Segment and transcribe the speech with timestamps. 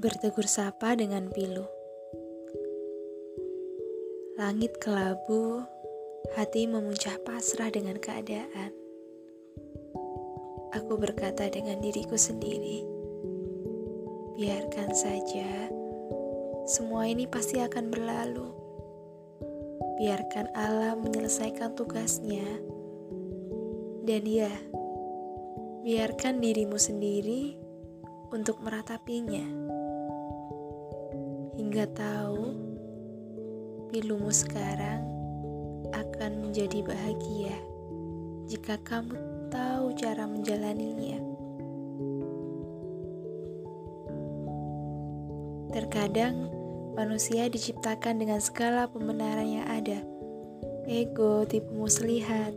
[0.00, 1.68] Bertegur sapa dengan pilu.
[4.40, 5.60] Langit kelabu,
[6.32, 8.72] hati memuncah pasrah dengan keadaan.
[10.72, 12.80] Aku berkata dengan diriku sendiri,
[14.40, 15.68] biarkan saja,
[16.64, 18.48] semua ini pasti akan berlalu.
[20.00, 22.48] Biarkan alam menyelesaikan tugasnya,
[24.08, 24.48] dan ya,
[25.84, 27.60] biarkan dirimu sendiri
[28.32, 29.79] untuk meratapinya
[31.60, 32.56] hingga tahu
[33.92, 35.04] pilumu sekarang
[35.92, 37.52] akan menjadi bahagia
[38.48, 39.12] jika kamu
[39.52, 41.20] tahu cara menjalaninya.
[45.76, 46.48] Terkadang
[46.96, 50.00] manusia diciptakan dengan segala pembenaran yang ada,
[50.88, 52.56] ego, tipu muslihat,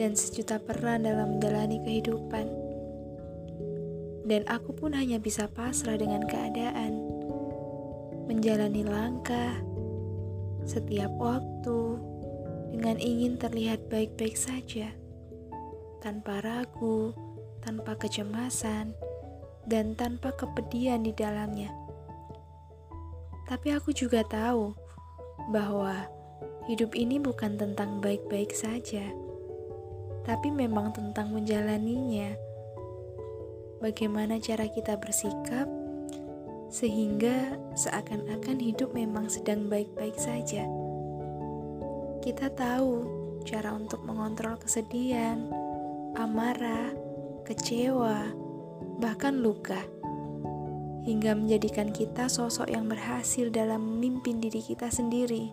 [0.00, 2.48] dan sejuta peran dalam menjalani kehidupan.
[4.24, 7.19] Dan aku pun hanya bisa pasrah dengan keadaan
[8.30, 9.58] menjalani langkah
[10.62, 11.98] setiap waktu
[12.70, 14.94] dengan ingin terlihat baik-baik saja,
[15.98, 17.10] tanpa ragu,
[17.58, 18.94] tanpa kecemasan,
[19.66, 21.74] dan tanpa kepedihan di dalamnya.
[23.50, 24.78] Tapi aku juga tahu
[25.50, 26.06] bahwa
[26.70, 29.10] hidup ini bukan tentang baik-baik saja,
[30.22, 32.38] tapi memang tentang menjalaninya.
[33.82, 35.66] Bagaimana cara kita bersikap
[36.70, 40.62] sehingga seakan-akan hidup memang sedang baik-baik saja.
[42.22, 43.04] Kita tahu
[43.42, 45.50] cara untuk mengontrol kesedihan,
[46.14, 46.94] amarah,
[47.42, 48.30] kecewa,
[49.02, 49.82] bahkan luka,
[51.02, 55.50] hingga menjadikan kita sosok yang berhasil dalam memimpin diri kita sendiri,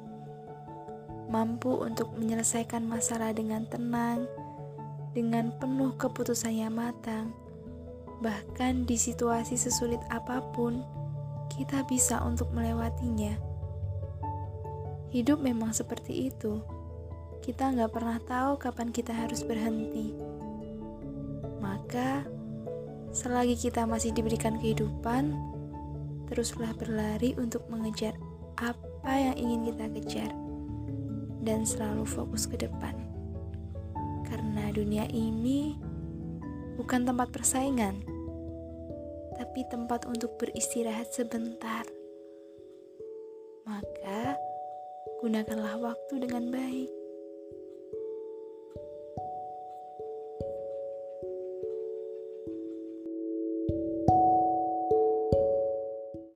[1.33, 4.29] mampu untuk menyelesaikan masalah dengan tenang,
[5.17, 7.33] dengan penuh keputusan yang matang,
[8.21, 10.83] bahkan di situasi sesulit apa pun
[11.57, 13.33] kita bisa untuk melewatinya.
[15.09, 16.61] Hidup memang seperti itu.
[17.41, 20.13] Kita nggak pernah tahu kapan kita harus berhenti.
[21.57, 22.21] Maka,
[23.09, 25.33] selagi kita masih diberikan kehidupan,
[26.29, 28.13] teruslah berlari untuk mengejar
[28.61, 30.31] apa yang ingin kita kejar
[31.41, 32.93] dan selalu fokus ke depan.
[34.27, 35.79] Karena dunia ini
[36.77, 38.16] bukan tempat persaingan
[39.37, 41.85] tapi tempat untuk beristirahat sebentar.
[43.69, 44.33] Maka,
[45.21, 46.96] gunakanlah waktu dengan baik.